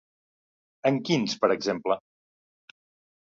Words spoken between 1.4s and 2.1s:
per exemple?